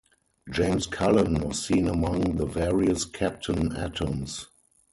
James 0.49 0.87
Cullen 0.87 1.47
was 1.47 1.63
seen 1.63 1.87
among 1.87 2.35
the 2.37 2.47
various 2.47 3.05
Captain 3.05 3.71
Atoms. 3.75 4.47